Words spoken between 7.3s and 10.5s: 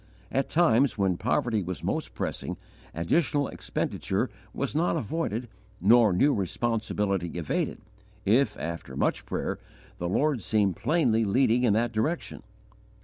evaded if, after much prayer, the Lord